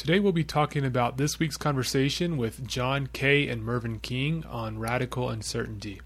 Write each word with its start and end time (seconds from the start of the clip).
Today 0.00 0.18
we'll 0.18 0.32
be 0.32 0.44
talking 0.44 0.86
about 0.86 1.18
this 1.18 1.38
week's 1.38 1.58
conversation 1.58 2.38
with 2.38 2.66
John 2.66 3.08
Kay 3.12 3.46
and 3.48 3.62
Mervyn 3.62 3.98
King 3.98 4.44
on 4.48 4.78
radical 4.78 5.28
uncertainty. 5.28 6.00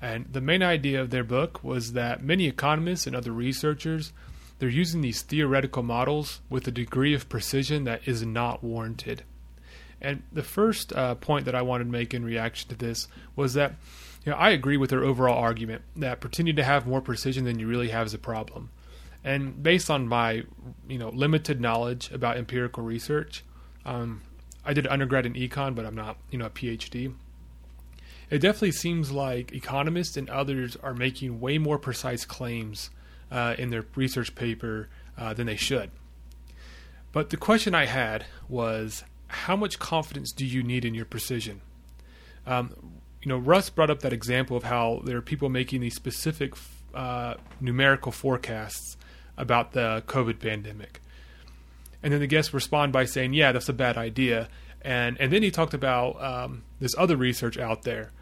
And 0.00 0.26
the 0.32 0.40
main 0.40 0.62
idea 0.62 1.00
of 1.00 1.10
their 1.10 1.24
book 1.24 1.64
was 1.64 1.94
that 1.94 2.22
many 2.22 2.46
economists 2.46 3.04
and 3.04 3.16
other 3.16 3.32
researchers 3.32 4.12
they're 4.60 4.68
using 4.68 5.00
these 5.00 5.22
theoretical 5.22 5.82
models 5.82 6.40
with 6.48 6.68
a 6.68 6.70
degree 6.70 7.14
of 7.14 7.28
precision 7.28 7.82
that 7.82 8.06
is 8.06 8.24
not 8.24 8.62
warranted. 8.62 9.24
And 10.00 10.22
the 10.32 10.44
first 10.44 10.92
uh, 10.92 11.16
point 11.16 11.46
that 11.46 11.54
I 11.56 11.62
wanted 11.62 11.86
to 11.86 11.90
make 11.90 12.14
in 12.14 12.24
reaction 12.24 12.68
to 12.68 12.76
this 12.76 13.08
was 13.34 13.54
that 13.54 13.74
you 14.24 14.30
know, 14.30 14.38
I 14.38 14.50
agree 14.50 14.76
with 14.76 14.90
their 14.90 15.02
overall 15.02 15.36
argument 15.36 15.82
that 15.96 16.20
pretending 16.20 16.54
to 16.54 16.64
have 16.64 16.86
more 16.86 17.00
precision 17.00 17.42
than 17.42 17.58
you 17.58 17.66
really 17.66 17.88
have 17.88 18.06
is 18.06 18.14
a 18.14 18.18
problem. 18.18 18.70
And 19.26 19.60
based 19.60 19.90
on 19.90 20.06
my 20.06 20.44
you 20.88 20.98
know 20.98 21.08
limited 21.10 21.60
knowledge 21.60 22.12
about 22.12 22.36
empirical 22.38 22.84
research, 22.84 23.44
um, 23.84 24.22
I 24.64 24.72
did 24.72 24.86
undergrad 24.86 25.26
in 25.26 25.34
econ, 25.34 25.74
but 25.74 25.84
I'm 25.84 25.96
not 25.96 26.16
you 26.30 26.38
know 26.38 26.46
a 26.46 26.50
PhD. 26.50 27.12
It 28.30 28.38
definitely 28.38 28.72
seems 28.72 29.10
like 29.10 29.52
economists 29.52 30.16
and 30.16 30.30
others 30.30 30.76
are 30.76 30.94
making 30.94 31.40
way 31.40 31.58
more 31.58 31.78
precise 31.78 32.24
claims 32.24 32.90
uh, 33.30 33.56
in 33.58 33.70
their 33.70 33.84
research 33.96 34.34
paper 34.36 34.88
uh, 35.18 35.34
than 35.34 35.46
they 35.46 35.56
should. 35.56 35.90
But 37.12 37.30
the 37.30 37.36
question 37.36 37.74
I 37.74 37.86
had 37.86 38.26
was, 38.48 39.04
how 39.28 39.56
much 39.56 39.78
confidence 39.78 40.32
do 40.32 40.44
you 40.44 40.62
need 40.62 40.84
in 40.84 40.94
your 40.94 41.04
precision? 41.04 41.62
Um, 42.46 42.74
you 43.22 43.28
know, 43.28 43.38
Russ 43.38 43.70
brought 43.70 43.90
up 43.90 44.00
that 44.00 44.12
example 44.12 44.56
of 44.56 44.64
how 44.64 45.02
there 45.04 45.16
are 45.16 45.22
people 45.22 45.48
making 45.48 45.80
these 45.80 45.94
specific 45.94 46.54
uh, 46.94 47.34
numerical 47.60 48.12
forecasts 48.12 48.96
about 49.36 49.72
the 49.72 50.02
COVID 50.06 50.40
pandemic. 50.40 51.00
And 52.02 52.12
then 52.12 52.20
the 52.20 52.26
guests 52.26 52.54
respond 52.54 52.92
by 52.92 53.04
saying, 53.04 53.34
"Yeah, 53.34 53.52
that's 53.52 53.68
a 53.68 53.72
bad 53.72 53.96
idea." 53.96 54.48
And 54.82 55.20
and 55.20 55.32
then 55.32 55.42
he 55.42 55.50
talked 55.50 55.74
about 55.74 56.22
um, 56.22 56.62
this 56.78 56.94
other 56.96 57.16
research 57.16 57.58
out 57.58 57.82
there, 57.82 58.12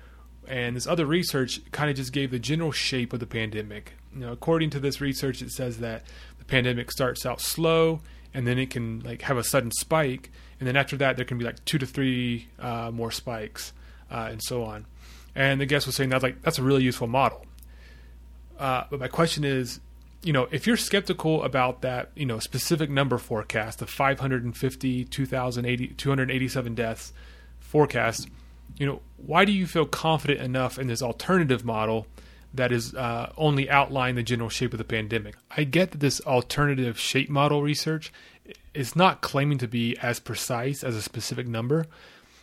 and 0.49 0.77
this 0.77 0.87
other 0.87 1.07
research 1.07 1.61
kind 1.73 1.91
of 1.91 1.97
just 1.97 2.13
gave 2.13 2.31
the 2.31 2.39
general 2.39 2.73
shape 2.73 3.13
of 3.13 3.21
the 3.21 3.27
pandemic. 3.27 3.93
You 4.15 4.21
know, 4.21 4.33
according 4.33 4.71
to 4.71 4.81
this 4.81 5.01
research, 5.01 5.43
it 5.43 5.51
says 5.51 5.79
that 5.79 6.05
the 6.39 6.45
pandemic 6.45 6.91
starts 6.91 7.27
out 7.27 7.41
slow, 7.41 8.01
and 8.33 8.47
then 8.47 8.59
it 8.59 8.71
can 8.71 9.01
like 9.01 9.23
have 9.23 9.37
a 9.37 9.45
sudden 9.45 9.71
spike, 9.73 10.31
and 10.59 10.67
then 10.67 10.77
after 10.77 10.97
that, 10.97 11.17
there 11.17 11.25
can 11.25 11.37
be 11.39 11.45
like 11.45 11.63
two 11.65 11.79
to 11.79 11.87
three 11.87 12.49
uh, 12.59 12.91
more 12.93 13.11
spikes, 13.11 13.73
uh, 14.11 14.29
and 14.31 14.41
so 14.43 14.65
on. 14.65 14.87
And 15.35 15.61
the 15.61 15.67
guest 15.67 15.87
was 15.87 15.97
saying 15.97 16.11
that's 16.11 16.23
like 16.23 16.43
that's 16.43 16.59
a 16.59 16.63
really 16.63 16.83
useful 16.83 17.09
model. 17.09 17.45
Uh, 18.59 18.85
but 18.89 19.01
my 19.01 19.09
question 19.09 19.45
is, 19.45 19.81
you 20.25 20.33
know, 20.33 20.49
if 20.51 20.67
you're 20.67 20.79
skeptical 20.79 21.43
about 21.43 21.83
that, 21.83 22.11
you 22.15 22.25
know, 22.25 22.39
specific 22.39 22.89
number 22.89 23.19
forecast 23.19 23.83
of 23.83 23.91
550, 23.91 25.05
287 25.05 26.75
deaths 26.75 27.13
forecast, 27.61 28.29
you 28.79 28.87
know, 28.87 29.03
why 29.19 29.45
do 29.45 29.53
you 29.53 29.67
feel 29.67 29.85
confident 29.85 30.41
enough 30.41 30.79
in 30.79 30.87
this 30.87 31.03
alternative 31.03 31.65
model 31.65 32.07
that 32.55 32.73
is 32.73 32.95
uh, 32.95 33.33
only 33.37 33.69
outlining 33.69 34.15
the 34.15 34.23
general 34.23 34.49
shape 34.49 34.73
of 34.73 34.79
the 34.79 34.85
pandemic? 34.85 35.37
I 35.55 35.65
get 35.65 35.91
that 35.91 35.99
this 35.99 36.23
alternative 36.23 36.99
shape 36.99 37.29
model 37.29 37.63
research 37.63 38.11
is 38.73 38.97
not 38.97 39.21
claiming 39.21 39.59
to 39.59 39.69
be 39.69 39.97
as 39.99 40.21
precise 40.21 40.83
as 40.83 40.97
a 40.97 41.03
specific 41.03 41.47
number, 41.47 41.87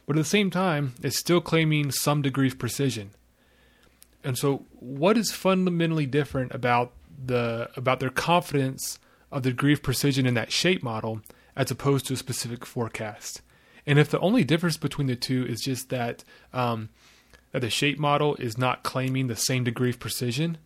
but 0.05 0.15
at 0.15 0.19
the 0.19 0.25
same 0.25 0.51
time, 0.51 0.93
it's 1.01 1.17
still 1.17 1.41
claiming 1.41 1.91
some 1.91 2.21
degree 2.21 2.47
of 2.47 2.59
precision. 2.59 3.11
And 4.23 4.37
so, 4.37 4.65
what 4.79 5.17
is 5.17 5.31
fundamentally 5.31 6.05
different 6.05 6.53
about 6.53 6.93
the 7.23 7.69
about 7.75 7.99
their 7.99 8.09
confidence 8.09 8.99
of 9.31 9.43
the 9.43 9.51
degree 9.51 9.73
of 9.73 9.83
precision 9.83 10.25
in 10.25 10.33
that 10.33 10.51
shape 10.51 10.83
model 10.83 11.21
as 11.55 11.71
opposed 11.71 12.05
to 12.07 12.13
a 12.13 12.17
specific 12.17 12.65
forecast. 12.65 13.41
And 13.85 13.97
if 13.97 14.09
the 14.09 14.19
only 14.19 14.43
difference 14.43 14.77
between 14.77 15.07
the 15.07 15.15
two 15.15 15.45
is 15.45 15.61
just 15.61 15.89
that 15.89 16.23
um, 16.53 16.89
that 17.51 17.59
the 17.59 17.69
shape 17.69 17.99
model 17.99 18.35
is 18.35 18.57
not 18.57 18.83
claiming 18.83 19.27
the 19.27 19.35
same 19.35 19.63
degree 19.63 19.89
of 19.89 19.99
precision, 19.99 20.57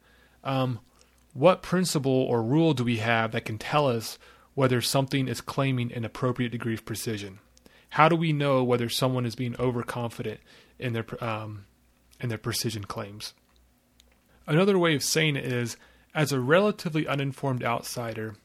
um, 0.43 0.79
what 1.33 1.63
principle 1.63 2.11
or 2.11 2.41
rule 2.41 2.73
do 2.73 2.83
we 2.83 2.97
have 2.97 3.31
that 3.31 3.45
can 3.45 3.57
tell 3.57 3.87
us 3.87 4.17
whether 4.53 4.81
something 4.81 5.27
is 5.27 5.41
claiming 5.41 5.91
an 5.91 6.05
appropriate 6.05 6.51
degree 6.51 6.73
of 6.73 6.85
precision? 6.85 7.39
How 7.89 8.09
do 8.09 8.15
we 8.15 8.33
know 8.33 8.63
whether 8.63 8.89
someone 8.89 9.25
is 9.25 9.35
being 9.35 9.55
overconfident 9.57 10.39
in 10.79 10.93
their 10.93 11.05
um, 11.23 11.65
in 12.19 12.29
their 12.29 12.37
precision 12.37 12.83
claims? 12.83 13.33
Another 14.47 14.77
way 14.77 14.95
of 14.95 15.03
saying 15.03 15.35
it 15.35 15.45
is 15.45 15.77
as 16.15 16.31
a 16.31 16.39
relatively 16.39 17.05
uninformed 17.05 17.63
outsider, 17.63 18.35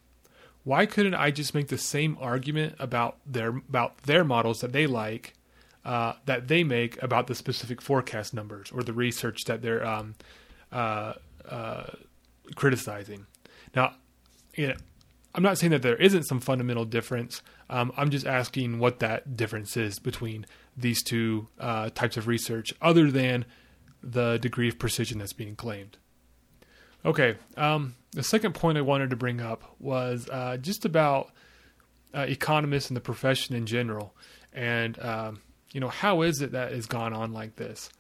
why 0.65 0.85
couldn't 0.85 1.15
I 1.15 1.31
just 1.31 1.55
make 1.55 1.69
the 1.69 1.79
same 1.79 2.19
argument 2.21 2.75
about 2.79 3.19
their 3.25 3.51
about 3.51 4.03
their 4.03 4.25
models 4.25 4.61
that 4.61 4.73
they 4.73 4.87
like 4.87 5.35
uh, 5.85 6.15
that 6.27 6.49
they 6.49 6.65
make 6.65 7.03
about 7.03 7.29
the 7.29 7.35
specific 7.35 7.81
forecast 7.81 8.35
numbers 8.35 8.71
or 8.71 8.83
the 8.83 8.93
research 8.93 9.45
that 9.47 9.63
they're 9.63 9.87
um, 9.87 10.17
uh, 10.73 11.15
uh, 11.49 11.87
criticizing? 12.57 13.27
Now, 13.75 13.95
you 14.55 14.67
know, 14.69 14.75
I'm 15.35 15.45
not 15.45 15.57
saying 15.57 15.71
that 15.71 15.83
there 15.83 15.97
isn't 15.97 16.25
some 16.25 16.41
fundamental 16.41 16.85
difference. 16.85 17.41
Um, 17.71 17.93
I'm 17.97 18.11
just 18.11 18.27
asking 18.27 18.81
what 18.81 18.99
that 18.99 19.37
difference 19.37 19.77
is 19.77 20.01
between 20.01 20.45
these 20.77 21.03
two 21.05 21.47
uh, 21.59 21.91
types 21.91 22.17
of 22.17 22.27
research, 22.27 22.75
other 22.83 23.11
than 23.13 23.45
the 24.03 24.39
degree 24.39 24.69
of 24.69 24.79
precision 24.79 25.19
that's 25.19 25.33
being 25.33 25.55
claimed. 25.55 25.97
Okay. 27.05 27.37
Um, 27.57 27.95
the 28.13 28.23
second 28.23 28.55
point 28.55 28.79
I 28.79 28.83
wanted 28.83 29.11
to 29.11 29.17
bring 29.17 29.41
up 29.41 29.63
was 29.79 30.29
uh, 30.31 30.57
just 30.57 30.85
about 30.85 31.31
uh, 32.15 32.27
economists 32.29 32.89
and 32.89 32.97
the 32.97 33.01
profession 33.01 33.55
in 33.55 33.67
general, 33.67 34.15
and 34.53 34.99
um, 35.01 35.43
you 35.73 35.81
know 35.81 35.89
how 35.89 36.23
is 36.23 36.41
it 36.41 36.53
that 36.53 36.73
has 36.73 36.87
gone 36.87 37.13
on 37.13 37.33
like 37.33 37.57
this? 37.57 37.91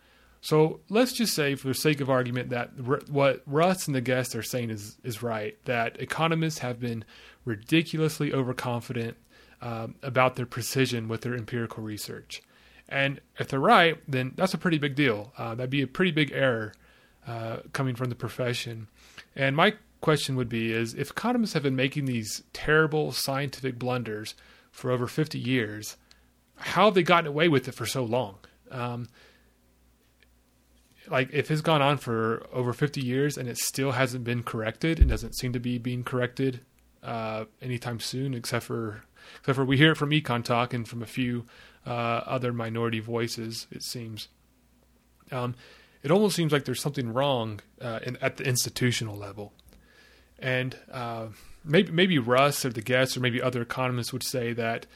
So 0.40 0.80
let's 0.88 1.12
just 1.12 1.34
say, 1.34 1.54
for 1.54 1.68
the 1.68 1.74
sake 1.74 2.00
of 2.00 2.08
argument, 2.08 2.50
that 2.50 2.70
r- 2.86 3.02
what 3.08 3.42
Russ 3.46 3.86
and 3.86 3.94
the 3.94 4.00
guests 4.00 4.34
are 4.34 4.42
saying 4.42 4.70
is 4.70 4.96
is 5.04 5.22
right. 5.22 5.56
That 5.64 6.00
economists 6.00 6.58
have 6.58 6.80
been 6.80 7.04
ridiculously 7.44 8.32
overconfident 8.32 9.16
um, 9.62 9.94
about 10.02 10.36
their 10.36 10.46
precision 10.46 11.06
with 11.06 11.20
their 11.20 11.34
empirical 11.34 11.84
research, 11.84 12.42
and 12.88 13.20
if 13.38 13.46
they're 13.46 13.60
right, 13.60 13.98
then 14.08 14.32
that's 14.34 14.54
a 14.54 14.58
pretty 14.58 14.78
big 14.78 14.96
deal. 14.96 15.32
Uh, 15.38 15.54
that'd 15.54 15.70
be 15.70 15.82
a 15.82 15.86
pretty 15.86 16.10
big 16.10 16.32
error 16.32 16.72
uh, 17.26 17.58
coming 17.72 17.94
from 17.94 18.08
the 18.08 18.14
profession. 18.14 18.88
And 19.36 19.56
my 19.56 19.74
question 20.00 20.36
would 20.36 20.48
be 20.48 20.72
is 20.72 20.94
if 20.94 21.10
economists 21.10 21.52
have 21.52 21.62
been 21.62 21.76
making 21.76 22.06
these 22.06 22.42
terrible 22.52 23.12
scientific 23.12 23.78
blunders 23.78 24.34
for 24.70 24.90
over 24.90 25.06
50 25.06 25.38
years, 25.38 25.96
how 26.56 26.86
have 26.86 26.94
they 26.94 27.02
gotten 27.02 27.26
away 27.26 27.48
with 27.48 27.68
it 27.68 27.74
for 27.74 27.86
so 27.86 28.04
long? 28.04 28.36
Um, 28.70 29.08
like 31.08 31.30
if 31.32 31.50
it's 31.50 31.60
gone 31.60 31.82
on 31.82 31.98
for 31.98 32.46
over 32.52 32.72
50 32.72 33.00
years 33.00 33.36
and 33.36 33.48
it 33.48 33.58
still 33.58 33.92
hasn't 33.92 34.24
been 34.24 34.42
corrected 34.42 35.00
and 35.00 35.08
doesn't 35.08 35.36
seem 35.36 35.52
to 35.52 35.60
be 35.60 35.78
being 35.78 36.04
corrected 36.04 36.60
uh, 37.02 37.44
anytime 37.60 38.00
soon, 38.00 38.34
except 38.34 38.64
for 38.64 39.02
except 39.40 39.56
for 39.56 39.64
we 39.64 39.76
hear 39.76 39.92
it 39.92 39.96
from 39.96 40.10
Econ 40.10 40.44
Talk 40.44 40.72
and 40.72 40.86
from 40.86 41.02
a 41.02 41.06
few 41.06 41.46
uh, 41.86 41.90
other 41.90 42.52
minority 42.52 43.00
voices, 43.00 43.66
it 43.70 43.82
seems. 43.82 44.28
Um, 45.32 45.54
it 46.02 46.10
almost 46.10 46.36
seems 46.36 46.52
like 46.52 46.64
there's 46.64 46.80
something 46.80 47.12
wrong 47.12 47.60
uh, 47.80 48.00
in, 48.02 48.16
at 48.20 48.36
the 48.36 48.44
institutional 48.44 49.16
level. 49.16 49.52
And 50.38 50.76
uh, 50.90 51.26
maybe 51.64 51.92
maybe 51.92 52.18
Russ 52.18 52.64
or 52.64 52.70
the 52.70 52.80
guests 52.80 53.16
or 53.16 53.20
maybe 53.20 53.42
other 53.42 53.62
economists 53.62 54.12
would 54.12 54.22
say 54.22 54.52
that, 54.54 54.86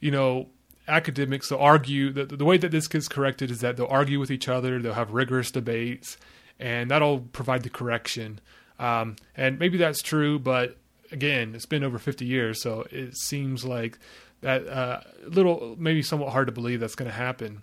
you 0.00 0.10
know, 0.10 0.48
academics 0.88 1.50
will 1.50 1.58
argue 1.58 2.10
that 2.12 2.38
the 2.38 2.44
way 2.44 2.56
that 2.56 2.70
this 2.70 2.88
gets 2.88 3.08
corrected 3.08 3.50
is 3.50 3.60
that 3.60 3.76
they'll 3.76 3.86
argue 3.86 4.18
with 4.18 4.30
each 4.30 4.48
other, 4.48 4.80
they'll 4.80 4.94
have 4.94 5.12
rigorous 5.12 5.50
debates, 5.50 6.16
and 6.58 6.90
that'll 6.90 7.20
provide 7.20 7.62
the 7.62 7.70
correction. 7.70 8.40
Um, 8.78 9.16
and 9.36 9.58
maybe 9.58 9.78
that's 9.78 10.02
true, 10.02 10.38
but 10.38 10.76
again, 11.12 11.54
it's 11.54 11.66
been 11.66 11.84
over 11.84 11.98
50 11.98 12.24
years, 12.24 12.62
so 12.62 12.86
it 12.90 13.16
seems 13.16 13.64
like 13.64 13.98
that 14.40 14.66
uh, 14.66 15.00
little, 15.26 15.76
maybe 15.78 16.02
somewhat 16.02 16.32
hard 16.32 16.48
to 16.48 16.52
believe 16.52 16.80
that's 16.80 16.96
going 16.96 17.10
to 17.10 17.16
happen. 17.16 17.62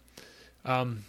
Um, 0.66 1.04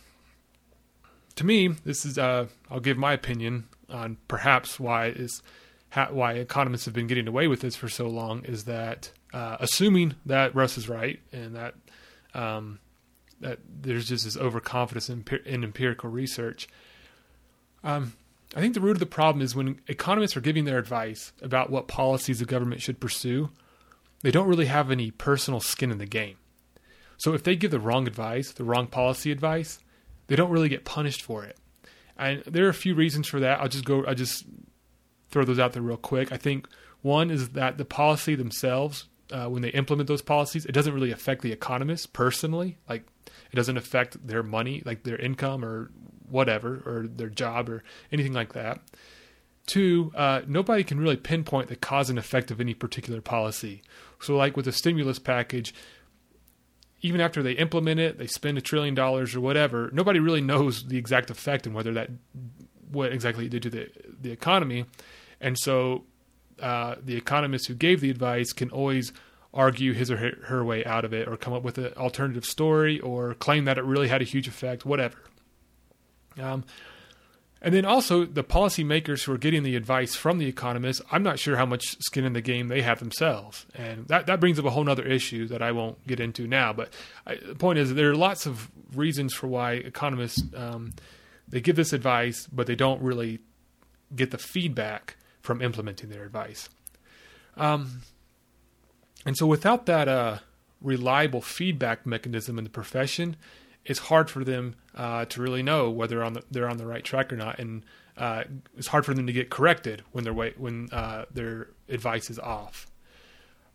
to 1.37 1.45
me, 1.45 1.69
this 1.69 2.05
is 2.05 2.19
uh, 2.19 2.47
I'll 2.71 2.81
give 2.81 2.97
my 2.97 3.13
opinion 3.13 3.65
on 3.89 4.17
perhaps 4.29 4.81
why 4.81 5.09
is 5.09 5.43
ha- 5.91 6.09
why 6.11 6.35
economists 6.35 6.85
have 6.87 6.95
been 6.95 7.07
getting 7.07 7.29
away 7.29 7.49
with 7.49 7.61
this 7.61 7.77
for 7.77 7.89
so 7.89 8.09
long 8.09 8.45
is 8.45 8.65
that 8.65 9.13
uh, 9.33 9.57
assuming 9.61 10.15
that 10.27 10.55
Russ 10.55 10.77
is 10.77 10.89
right 10.89 11.21
and 11.33 11.55
that 11.55 11.75
um, 12.35 12.79
that 13.41 13.59
there's 13.69 14.09
just 14.09 14.25
this 14.25 14.37
overconfidence 14.37 15.09
in, 15.11 15.25
in 15.45 15.65
empirical 15.65 16.09
research. 16.11 16.69
Um, 17.85 18.15
I 18.55 18.61
think 18.61 18.75
the 18.75 18.81
root 18.81 18.93
of 18.93 19.01
the 19.01 19.07
problem 19.07 19.43
is 19.43 19.55
when 19.55 19.81
economists 19.89 20.37
are 20.37 20.43
giving 20.43 20.65
their 20.65 20.79
advice 20.79 21.33
about 21.43 21.71
what 21.71 21.89
policies 21.89 22.39
the 22.39 22.45
government 22.45 22.83
should 22.83 23.01
pursue, 23.01 23.51
they 24.23 24.31
don't 24.31 24.49
really 24.49 24.67
have 24.67 24.91
any 24.91 25.11
personal 25.11 25.61
skin 25.61 25.91
in 25.91 25.99
the 25.99 26.07
game. 26.07 26.37
So 27.17 27.35
if 27.35 27.43
they 27.43 27.57
give 27.57 27.71
the 27.71 27.81
wrong 27.81 28.07
advice, 28.07 28.53
the 28.53 28.65
wrong 28.65 28.87
policy 28.87 29.33
advice, 29.33 29.79
they 30.33 30.37
don't 30.37 30.51
really 30.51 30.71
get 30.71 30.87
punished 30.87 31.21
for 31.21 31.45
it. 31.45 31.59
And 32.17 32.43
there 32.47 32.65
are 32.65 32.71
a 32.71 32.75
few 32.75 32.95
reasons 32.95 33.27
for 33.27 33.39
that. 33.41 33.61
I'll 33.61 33.69
just 33.69 33.85
go. 33.85 34.03
I'll 34.07 34.15
just 34.15 34.47
throw 35.29 35.45
those 35.45 35.59
out 35.59 35.75
there 35.75 35.83
real 35.83 35.99
quick. 35.99 36.33
I 36.33 36.39
think 36.39 36.67
one 37.03 37.31
is 37.31 37.51
that 37.51 37.77
the 37.77 37.85
policy 37.85 38.35
themselves 38.35 39.09
uh, 39.31 39.49
when 39.49 39.61
they 39.61 39.69
implement 39.69 40.09
those 40.09 40.23
policies, 40.23 40.65
it 40.65 40.73
doesn't 40.73 40.95
really 40.95 41.11
affect 41.11 41.43
the 41.43 41.53
economists 41.53 42.07
personally. 42.07 42.79
Like 42.89 43.07
it 43.51 43.57
doesn't 43.57 43.77
affect 43.77 44.27
their 44.27 44.43
money, 44.43 44.83
like 44.87 45.03
their 45.03 45.19
income 45.19 45.67
or 45.67 45.91
whatever, 46.31 46.83
or 46.87 47.07
their 47.07 47.29
job 47.29 47.69
or 47.69 47.85
anything 48.11 48.33
like 48.33 48.55
that. 48.55 48.81
Two, 49.67 50.13
uh, 50.15 50.41
nobody 50.47 50.83
can 50.83 50.99
really 50.99 51.19
pinpoint 51.19 51.69
the 51.69 51.77
cause 51.77 52.09
and 52.09 52.19
effect 52.19 52.51
of 52.51 52.59
any 52.59 52.73
particular 52.73 53.21
policy. 53.21 53.83
So, 54.19 54.35
like 54.35 54.57
with 54.57 54.65
the 54.65 54.73
stimulus 54.73 55.19
package, 55.19 55.75
even 57.03 57.21
after 57.21 57.43
they 57.43 57.53
implement 57.53 58.01
it, 58.01 58.19
they 58.19 58.27
spend 58.27 58.57
a 58.57 58.61
trillion 58.61 58.95
dollars 58.95 59.35
or 59.35 59.41
whatever, 59.41 59.91
nobody 59.93 60.21
really 60.21 60.41
knows 60.41 60.87
the 60.87 60.97
exact 60.97 61.31
effect 61.31 61.67
and 61.67 61.75
whether 61.75 61.93
that 61.93 62.11
what 62.91 63.13
exactly 63.13 63.47
it 63.47 63.51
did 63.51 63.63
to 63.63 63.71
the 63.71 63.89
the 64.21 64.31
economy. 64.31 64.87
And 65.41 65.59
so 65.59 66.05
uh, 66.61 66.95
the 67.03 67.17
economists 67.17 67.67
who 67.67 67.75
gave 67.75 68.01
the 68.01 68.11
advice 68.11 68.53
can 68.53 68.71
always 68.71 69.13
argue 69.53 69.93
his 69.93 70.11
or 70.11 70.17
her, 70.17 70.33
her 70.45 70.65
way 70.65 70.85
out 70.85 71.05
of 71.05 71.13
it 71.13 71.29
or 71.29 71.37
come 71.37 71.53
up 71.53 71.63
with 71.63 71.77
an 71.77 71.93
alternative 71.97 72.45
story 72.45 73.01
or 73.01 73.35
claim 73.35 73.65
that 73.65 73.77
it 73.77 73.85
really 73.85 74.09
had 74.09 74.23
a 74.23 74.25
huge 74.25 74.49
effect, 74.49 74.87
whatever. 74.87 75.19
Um, 76.41 76.65
and 77.65 77.73
then 77.73 77.85
also 77.85 78.25
the 78.25 78.43
policymakers 78.43 79.23
who 79.23 79.33
are 79.33 79.39
getting 79.39 79.63
the 79.63 79.77
advice 79.77 80.17
from 80.17 80.39
the 80.39 80.47
economists, 80.47 81.01
I'm 81.13 81.23
not 81.23 81.39
sure 81.39 81.57
how 81.57 81.65
much 81.65 81.97
skin 82.01 82.25
in 82.25 82.33
the 82.33 82.41
game 82.41 82.67
they 82.67 82.83
have 82.83 82.99
themselves. 82.99 83.67
And 83.77 84.09
that, 84.09 84.27
that 84.27 84.41
brings 84.41 84.59
up 84.59 84.65
a 84.65 84.71
whole 84.71 84.91
other 84.91 85.05
issue 85.05 85.47
that 85.47 85.63
I 85.63 85.71
won't 85.71 86.05
get 86.05 86.19
into 86.19 86.49
now. 86.49 86.73
But 86.73 86.93
I, 87.25 87.37
the 87.37 87.55
point 87.55 87.79
is 87.79 87.95
there 87.95 88.11
are 88.11 88.17
lots 88.17 88.47
of 88.47 88.69
reasons 88.93 89.33
for 89.33 89.47
why 89.47 89.75
economists, 89.75 90.43
um, 90.57 90.93
they 91.49 91.61
give 91.61 91.77
this 91.77 91.93
advice, 91.93 92.49
but 92.51 92.67
they 92.67 92.75
don't 92.75 93.01
really 93.01 93.39
get 94.17 94.33
the 94.33 94.39
feedback 94.39 95.17
from 95.41 95.63
implementing 95.63 96.11
their 96.11 96.25
advice. 96.25 96.69
Um, 97.57 98.03
and 99.25 99.37
so 99.37 99.47
without 99.47 99.87
that 99.87 100.09
uh, 100.09 100.39
reliable 100.81 101.41
feedback 101.41 102.07
mechanism 102.07 102.59
in 102.59 102.65
the 102.65 102.71
profession, 102.71 103.37
it's 103.85 103.99
hard 103.99 104.31
for 104.31 104.45
them 104.45 104.77
uh, 104.95 105.25
to 105.27 105.43
really 105.43 105.63
know 105.63 105.91
whether 105.91 106.23
on 106.23 106.35
the, 106.35 106.43
they're 106.51 106.69
on 106.69 106.77
the 106.77 106.87
right 106.87 107.05
track 107.05 107.33
or 107.33 107.37
not, 107.37 107.59
and 107.59 107.85
uh, 108.17 108.45
it's 108.77 108.87
hard 108.87 109.05
for 109.05 109.15
them 109.15 109.27
to 109.27 109.33
get 109.33 109.51
corrected 109.51 110.03
when 110.13 110.25
their 110.25 110.33
when 110.33 110.89
uh, 110.93 111.25
their 111.33 111.69
advice 111.89 112.31
is 112.31 112.39
off. 112.39 112.87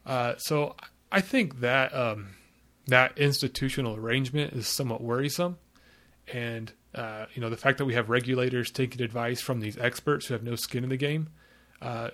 Uh, 0.06 0.36
so 0.38 0.76
I 1.12 1.22
think 1.22 1.60
that 1.60 1.94
um, 1.94 2.30
that 2.88 3.18
institutional 3.18 3.96
arrangement 3.96 4.54
is 4.54 4.68
somewhat 4.68 5.02
worrisome, 5.02 5.58
and 6.32 6.72
uh, 6.96 7.26
you 7.34 7.42
know 7.42 7.50
the 7.50 7.58
fact 7.58 7.78
that 7.80 7.86
we 7.86 7.94
have 7.96 8.10
regulators 8.10 8.72
taking 8.72 9.02
advice 9.02 9.42
from 9.42 9.60
these 9.60 9.78
experts 9.78 10.28
who 10.28 10.34
have 10.34 10.44
no 10.44 10.56
skin 10.56 10.84
in 10.84 10.90
the 10.90 10.98
game. 10.98 11.30
Uh, 11.82 12.10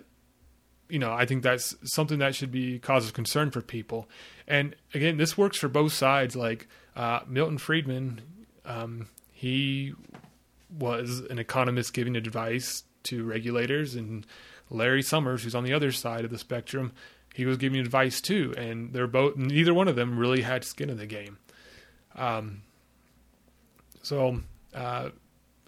you 0.89 0.99
know, 0.99 1.13
I 1.13 1.25
think 1.25 1.43
that's 1.43 1.75
something 1.83 2.19
that 2.19 2.35
should 2.35 2.51
be 2.51 2.77
cause 2.77 3.07
of 3.07 3.13
concern 3.13 3.51
for 3.51 3.61
people. 3.61 4.07
And 4.47 4.75
again, 4.93 5.17
this 5.17 5.37
works 5.37 5.57
for 5.57 5.67
both 5.67 5.93
sides. 5.93 6.35
Like 6.35 6.67
uh, 6.95 7.21
Milton 7.27 7.57
Friedman, 7.57 8.21
um, 8.65 9.07
he 9.31 9.93
was 10.69 11.19
an 11.29 11.39
economist 11.39 11.93
giving 11.93 12.15
advice 12.15 12.83
to 13.03 13.23
regulators, 13.23 13.95
and 13.95 14.25
Larry 14.69 15.01
Summers, 15.01 15.43
who's 15.43 15.55
on 15.55 15.63
the 15.63 15.73
other 15.73 15.91
side 15.91 16.25
of 16.25 16.31
the 16.31 16.37
spectrum, 16.37 16.93
he 17.33 17.45
was 17.45 17.57
giving 17.57 17.79
advice 17.79 18.21
too. 18.21 18.53
And 18.57 18.93
they're 18.93 19.07
both 19.07 19.35
neither 19.35 19.73
one 19.73 19.87
of 19.87 19.95
them 19.95 20.17
really 20.17 20.41
had 20.41 20.63
skin 20.63 20.89
in 20.89 20.97
the 20.97 21.05
game. 21.05 21.37
Um, 22.15 22.61
so 24.01 24.39
uh, 24.73 25.09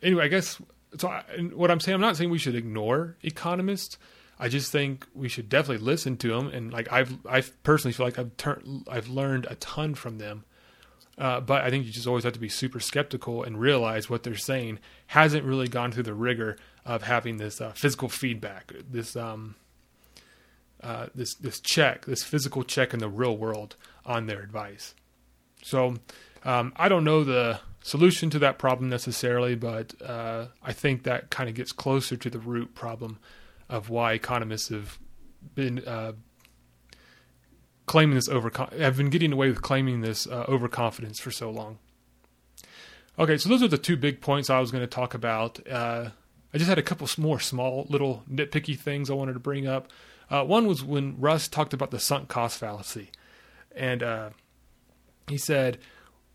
anyway, 0.01 0.25
I 0.25 0.27
guess 0.27 0.61
so. 0.97 1.09
I, 1.09 1.23
what 1.53 1.71
I'm 1.71 1.79
saying, 1.79 1.95
I'm 1.95 2.01
not 2.01 2.17
saying 2.17 2.29
we 2.29 2.37
should 2.37 2.55
ignore 2.55 3.17
economists. 3.23 3.97
I 4.39 4.49
just 4.49 4.71
think 4.71 5.07
we 5.13 5.29
should 5.29 5.49
definitely 5.49 5.85
listen 5.85 6.17
to 6.17 6.27
them. 6.29 6.47
And 6.47 6.71
like 6.71 6.91
I've, 6.91 7.17
I 7.27 7.41
personally 7.63 7.93
feel 7.93 8.05
like 8.05 8.19
I've 8.19 8.35
turned, 8.37 8.87
I've 8.89 9.07
learned 9.07 9.47
a 9.49 9.55
ton 9.55 9.95
from 9.95 10.17
them. 10.17 10.43
Uh, 11.17 11.39
but 11.39 11.63
I 11.63 11.69
think 11.69 11.85
you 11.85 11.91
just 11.91 12.07
always 12.07 12.25
have 12.25 12.33
to 12.33 12.39
be 12.39 12.49
super 12.49 12.79
skeptical 12.79 13.43
and 13.43 13.59
realize 13.59 14.09
what 14.09 14.23
they're 14.23 14.35
saying 14.35 14.79
hasn't 15.07 15.45
really 15.45 15.69
gone 15.69 15.91
through 15.91 16.03
the 16.03 16.13
rigor 16.13 16.57
of 16.85 17.03
having 17.03 17.37
this 17.37 17.61
uh, 17.61 17.71
physical 17.71 18.09
feedback, 18.09 18.73
this 18.89 19.15
um, 19.15 19.55
uh, 20.83 21.07
this 21.15 21.33
this 21.35 21.59
check, 21.61 22.05
this 22.05 22.23
physical 22.23 22.63
check 22.63 22.93
in 22.93 22.99
the 22.99 23.09
real 23.09 23.37
world 23.37 23.75
on 24.05 24.25
their 24.25 24.41
advice. 24.41 24.93
So 25.63 25.95
um, 26.43 26.73
I 26.75 26.89
don't 26.89 27.03
know 27.03 27.23
the 27.23 27.59
solution 27.81 28.29
to 28.31 28.39
that 28.39 28.59
problem 28.59 28.89
necessarily, 28.89 29.55
but 29.55 29.93
uh, 30.01 30.47
I 30.61 30.73
think 30.73 31.03
that 31.03 31.29
kind 31.29 31.49
of 31.49 31.55
gets 31.55 31.71
closer 31.71 32.17
to 32.17 32.29
the 32.29 32.39
root 32.39 32.75
problem 32.75 33.19
of 33.69 33.89
why 33.89 34.13
economists 34.13 34.69
have 34.69 34.99
been 35.55 35.79
uh, 35.87 36.11
claiming 37.85 38.15
this 38.15 38.29
over 38.29 38.51
have 38.77 38.97
been 38.97 39.09
getting 39.09 39.31
away 39.31 39.49
with 39.49 39.61
claiming 39.61 40.01
this 40.01 40.27
uh, 40.27 40.45
overconfidence 40.47 41.19
for 41.19 41.31
so 41.31 41.49
long. 41.49 41.77
Okay, 43.17 43.37
so 43.37 43.47
those 43.47 43.63
are 43.63 43.67
the 43.67 43.77
two 43.77 43.95
big 43.95 44.19
points 44.19 44.49
I 44.49 44.59
was 44.59 44.71
going 44.71 44.83
to 44.83 44.87
talk 44.87 45.13
about. 45.13 45.65
Uh, 45.69 46.09
I 46.53 46.57
just 46.57 46.69
had 46.69 46.77
a 46.77 46.83
couple 46.83 47.07
more 47.17 47.39
small, 47.39 47.85
little 47.89 48.23
nitpicky 48.29 48.77
things 48.77 49.09
I 49.09 49.13
wanted 49.13 49.33
to 49.33 49.39
bring 49.39 49.67
up. 49.67 49.89
Uh, 50.29 50.43
one 50.43 50.67
was 50.67 50.83
when 50.83 51.19
Russ 51.19 51.47
talked 51.47 51.73
about 51.73 51.91
the 51.91 51.99
sunk 51.99 52.27
cost 52.27 52.57
fallacy, 52.57 53.11
and 53.75 54.01
uh, 54.01 54.29
he 55.27 55.37
said, 55.37 55.77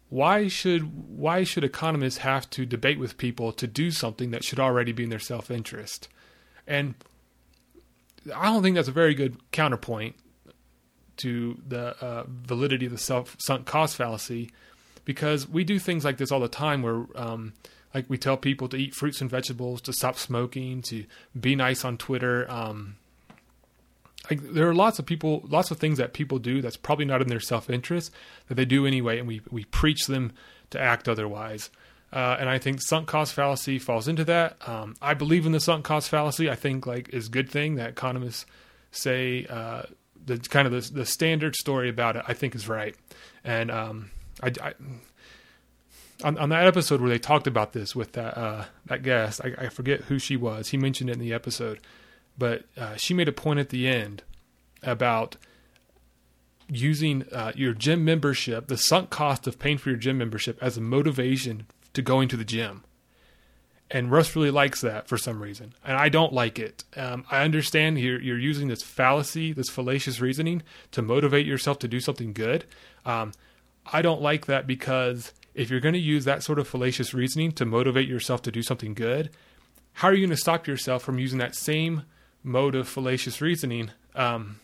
"Why 0.08 0.46
should 0.46 1.16
why 1.18 1.42
should 1.42 1.64
economists 1.64 2.18
have 2.18 2.48
to 2.50 2.64
debate 2.64 2.98
with 2.98 3.18
people 3.18 3.52
to 3.52 3.66
do 3.66 3.90
something 3.90 4.30
that 4.30 4.44
should 4.44 4.60
already 4.60 4.92
be 4.92 5.04
in 5.04 5.10
their 5.10 5.18
self 5.18 5.50
interest?" 5.50 6.08
And 6.66 6.94
I 8.34 8.46
don't 8.46 8.62
think 8.62 8.76
that's 8.76 8.88
a 8.88 8.92
very 8.92 9.14
good 9.14 9.38
counterpoint 9.50 10.14
to 11.22 11.58
the 11.66 11.96
uh, 12.04 12.24
validity 12.28 12.86
of 12.86 12.92
the 12.92 12.98
self 12.98 13.36
sunk 13.38 13.66
cost 13.66 13.96
fallacy 13.96 14.50
because 15.04 15.48
we 15.48 15.64
do 15.64 15.78
things 15.78 16.04
like 16.04 16.18
this 16.18 16.30
all 16.30 16.40
the 16.40 16.48
time 16.48 16.82
where 16.82 17.06
um, 17.14 17.52
like 17.94 18.04
we 18.08 18.18
tell 18.18 18.36
people 18.36 18.68
to 18.68 18.76
eat 18.76 18.94
fruits 18.94 19.20
and 19.20 19.30
vegetables 19.30 19.80
to 19.82 19.92
stop 19.92 20.16
smoking 20.16 20.82
to 20.82 21.04
be 21.38 21.54
nice 21.54 21.84
on 21.84 21.96
twitter 21.96 22.50
um, 22.50 22.96
like 24.30 24.40
there 24.52 24.68
are 24.68 24.74
lots 24.74 24.98
of 24.98 25.06
people 25.06 25.42
lots 25.48 25.70
of 25.70 25.78
things 25.78 25.98
that 25.98 26.12
people 26.12 26.38
do 26.38 26.60
that's 26.60 26.76
probably 26.76 27.04
not 27.04 27.22
in 27.22 27.28
their 27.28 27.40
self-interest 27.40 28.12
that 28.48 28.54
they 28.54 28.64
do 28.64 28.86
anyway 28.86 29.18
and 29.18 29.26
we, 29.26 29.40
we 29.50 29.64
preach 29.66 30.06
them 30.06 30.32
to 30.70 30.80
act 30.80 31.08
otherwise 31.08 31.70
uh, 32.12 32.36
and 32.40 32.48
I 32.48 32.58
think 32.58 32.80
sunk 32.82 33.06
cost 33.06 33.34
fallacy 33.34 33.78
falls 33.78 34.08
into 34.08 34.24
that. 34.24 34.56
Um, 34.68 34.96
I 35.00 35.14
believe 35.14 35.46
in 35.46 35.52
the 35.52 35.60
sunk 35.60 35.84
cost 35.84 36.08
fallacy. 36.08 36.50
I 36.50 36.56
think 36.56 36.86
like 36.86 37.08
is 37.10 37.28
a 37.28 37.30
good 37.30 37.48
thing 37.48 37.76
that 37.76 37.90
economists 37.90 38.46
say 38.90 39.46
uh, 39.48 39.82
the 40.24 40.38
kind 40.38 40.66
of 40.66 40.72
the, 40.72 40.92
the, 40.92 41.06
standard 41.06 41.56
story 41.56 41.88
about 41.88 42.16
it. 42.16 42.24
I 42.26 42.34
think 42.34 42.54
is 42.54 42.68
right, 42.68 42.94
and 43.44 43.70
um, 43.70 44.10
I, 44.42 44.52
I 44.62 44.74
on, 46.22 46.38
on, 46.38 46.48
that 46.50 46.66
episode 46.66 47.00
where 47.00 47.10
they 47.10 47.18
talked 47.18 47.46
about 47.46 47.72
this 47.72 47.94
with 47.96 48.12
that 48.12 48.36
uh, 48.36 48.64
that 48.86 49.02
guest, 49.02 49.40
I, 49.42 49.66
I, 49.66 49.68
forget 49.68 50.02
who 50.02 50.18
she 50.18 50.36
was. 50.36 50.68
He 50.68 50.76
mentioned 50.76 51.10
it 51.10 51.14
in 51.14 51.18
the 51.18 51.32
episode, 51.32 51.80
but 52.38 52.64
uh, 52.76 52.96
she 52.96 53.14
made 53.14 53.28
a 53.28 53.32
point 53.32 53.60
at 53.60 53.70
the 53.70 53.88
end 53.88 54.22
about 54.82 55.36
using 56.68 57.24
uh, 57.32 57.52
your 57.54 57.74
gym 57.74 58.04
membership, 58.04 58.68
the 58.68 58.76
sunk 58.76 59.10
cost 59.10 59.46
of 59.46 59.58
paying 59.58 59.78
for 59.78 59.90
your 59.90 59.98
gym 59.98 60.18
membership, 60.18 60.58
as 60.62 60.76
a 60.76 60.80
motivation 60.80 61.66
to 61.92 62.02
going 62.02 62.28
to 62.28 62.36
the 62.36 62.44
gym. 62.44 62.84
And 63.92 64.10
Russ 64.10 64.36
really 64.36 64.52
likes 64.52 64.82
that 64.82 65.08
for 65.08 65.18
some 65.18 65.42
reason, 65.42 65.74
and 65.84 65.96
I 65.96 66.08
don't 66.08 66.32
like 66.32 66.60
it. 66.60 66.84
Um, 66.96 67.24
I 67.30 67.42
understand 67.42 67.98
you're 67.98 68.20
you're 68.20 68.38
using 68.38 68.68
this 68.68 68.82
fallacy, 68.82 69.52
this 69.52 69.68
fallacious 69.68 70.20
reasoning 70.20 70.62
to 70.92 71.02
motivate 71.02 71.44
yourself 71.44 71.80
to 71.80 71.88
do 71.88 71.98
something 71.98 72.32
good. 72.32 72.64
Um, 73.04 73.32
I 73.92 74.02
don't 74.02 74.22
like 74.22 74.46
that 74.46 74.66
because 74.66 75.32
if 75.54 75.70
you're 75.70 75.80
going 75.80 75.94
to 75.94 76.00
use 76.00 76.24
that 76.24 76.44
sort 76.44 76.60
of 76.60 76.68
fallacious 76.68 77.12
reasoning 77.12 77.50
to 77.52 77.64
motivate 77.64 78.08
yourself 78.08 78.42
to 78.42 78.52
do 78.52 78.62
something 78.62 78.94
good, 78.94 79.30
how 79.94 80.08
are 80.08 80.14
you 80.14 80.20
going 80.20 80.30
to 80.30 80.36
stop 80.36 80.68
yourself 80.68 81.02
from 81.02 81.18
using 81.18 81.38
that 81.38 81.56
same 81.56 82.02
mode 82.42 82.74
of 82.74 82.88
fallacious 82.88 83.40
reasoning 83.40 83.90
um, 84.14 84.60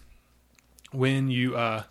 when 0.92 1.28
you 1.30 1.56
uh, 1.56 1.83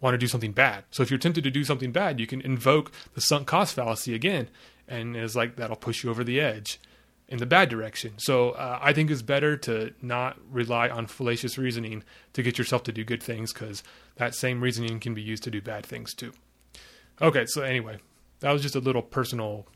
want 0.00 0.14
to 0.14 0.18
do 0.18 0.28
something 0.28 0.52
bad. 0.52 0.84
So 0.90 1.02
if 1.02 1.10
you're 1.10 1.18
tempted 1.18 1.44
to 1.44 1.50
do 1.50 1.64
something 1.64 1.92
bad, 1.92 2.20
you 2.20 2.26
can 2.26 2.40
invoke 2.40 2.92
the 3.14 3.20
sunk 3.20 3.46
cost 3.46 3.74
fallacy 3.74 4.14
again, 4.14 4.48
and 4.88 5.16
it's 5.16 5.36
like 5.36 5.56
that'll 5.56 5.76
push 5.76 6.02
you 6.02 6.10
over 6.10 6.24
the 6.24 6.40
edge 6.40 6.80
in 7.28 7.38
the 7.38 7.46
bad 7.46 7.68
direction. 7.68 8.14
So 8.16 8.50
uh, 8.50 8.78
I 8.80 8.92
think 8.92 9.10
it's 9.10 9.22
better 9.22 9.56
to 9.58 9.92
not 10.00 10.38
rely 10.50 10.88
on 10.88 11.06
fallacious 11.06 11.58
reasoning 11.58 12.02
to 12.32 12.42
get 12.42 12.56
yourself 12.56 12.82
to 12.84 12.92
do 12.92 13.04
good 13.04 13.22
things 13.22 13.52
because 13.52 13.82
that 14.16 14.34
same 14.34 14.60
reasoning 14.62 14.98
can 14.98 15.14
be 15.14 15.22
used 15.22 15.42
to 15.44 15.50
do 15.50 15.60
bad 15.60 15.84
things 15.84 16.14
too. 16.14 16.32
Okay, 17.20 17.44
so 17.46 17.62
anyway, 17.62 17.98
that 18.40 18.50
was 18.50 18.62
just 18.62 18.76
a 18.76 18.80
little 18.80 19.02
personal 19.02 19.66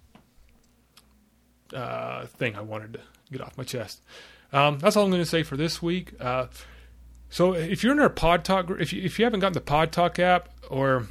uh, 1.75 2.26
thing 2.26 2.57
I 2.57 2.62
wanted 2.62 2.95
to 2.95 3.00
get 3.31 3.40
off 3.40 3.59
my 3.59 3.64
chest. 3.64 4.00
Um, 4.52 4.78
that's 4.78 4.97
all 4.97 5.04
I'm 5.04 5.11
going 5.11 5.23
to 5.23 5.28
say 5.28 5.42
for 5.42 5.57
this 5.57 5.83
week. 5.83 6.12
Uh, 6.21 6.47
so 7.28 7.54
if 7.54 7.83
you're 7.83 7.92
in 7.92 8.00
our 8.00 8.11
Pod 8.11 8.45
Talk, 8.45 8.71
if 8.78 8.92
you 8.92 9.02
if 9.02 9.19
you 9.19 9.25
haven't 9.25 9.40
gotten 9.40 9.54
the 9.54 9.61
Pod 9.61 9.92
Talk 9.92 10.19
app 10.19 10.50
or 10.69 11.07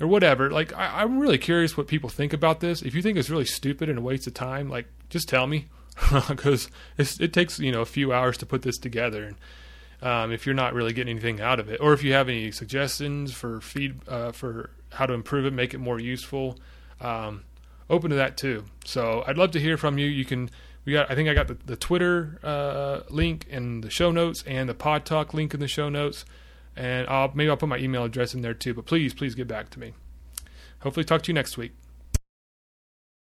or 0.00 0.06
whatever, 0.06 0.50
like 0.50 0.72
I, 0.74 1.02
am 1.02 1.18
really 1.18 1.38
curious 1.38 1.76
what 1.76 1.86
people 1.86 2.08
think 2.08 2.32
about 2.32 2.60
this. 2.60 2.82
If 2.82 2.94
you 2.94 3.02
think 3.02 3.18
it's 3.18 3.30
really 3.30 3.44
stupid 3.44 3.88
and 3.88 3.98
a 3.98 4.02
waste 4.02 4.26
of 4.26 4.34
time, 4.34 4.68
like 4.68 4.86
just 5.10 5.28
tell 5.28 5.46
me 5.46 5.66
because 6.28 6.70
it 6.98 7.32
takes 7.32 7.58
you 7.58 7.72
know 7.72 7.82
a 7.82 7.86
few 7.86 8.12
hours 8.12 8.36
to 8.38 8.46
put 8.46 8.62
this 8.62 8.78
together. 8.78 9.24
And 9.24 9.36
um, 10.02 10.32
if 10.32 10.46
you're 10.46 10.54
not 10.54 10.74
really 10.74 10.92
getting 10.92 11.12
anything 11.12 11.40
out 11.40 11.60
of 11.60 11.68
it, 11.68 11.80
or 11.80 11.92
if 11.92 12.02
you 12.02 12.12
have 12.14 12.28
any 12.28 12.50
suggestions 12.50 13.32
for 13.32 13.60
feed 13.60 13.96
uh, 14.08 14.32
for 14.32 14.70
how 14.90 15.06
to 15.06 15.12
improve 15.12 15.46
it, 15.46 15.52
make 15.52 15.74
it 15.74 15.78
more 15.78 16.00
useful. 16.00 16.58
Um, 17.00 17.44
open 17.90 18.10
to 18.10 18.16
that 18.16 18.36
too. 18.36 18.64
So 18.84 19.22
I'd 19.26 19.38
love 19.38 19.52
to 19.52 19.60
hear 19.60 19.76
from 19.76 19.98
you. 19.98 20.06
You 20.06 20.24
can 20.24 20.50
we 20.84 20.92
got 20.92 21.10
I 21.10 21.14
think 21.14 21.28
I 21.28 21.34
got 21.34 21.48
the, 21.48 21.58
the 21.66 21.76
Twitter 21.76 22.38
uh, 22.42 23.00
link 23.10 23.46
in 23.48 23.82
the 23.82 23.90
show 23.90 24.10
notes 24.10 24.42
and 24.46 24.68
the 24.68 24.74
Pod 24.74 25.04
Talk 25.04 25.34
link 25.34 25.54
in 25.54 25.60
the 25.60 25.68
show 25.68 25.88
notes, 25.88 26.24
and 26.76 27.08
I'll 27.08 27.30
maybe 27.34 27.50
I'll 27.50 27.56
put 27.56 27.68
my 27.68 27.78
email 27.78 28.04
address 28.04 28.34
in 28.34 28.42
there 28.42 28.54
too. 28.54 28.74
But 28.74 28.86
please, 28.86 29.14
please 29.14 29.34
get 29.34 29.48
back 29.48 29.70
to 29.70 29.80
me. 29.80 29.94
Hopefully, 30.80 31.04
talk 31.04 31.22
to 31.22 31.28
you 31.28 31.34
next 31.34 31.56
week. 31.56 31.72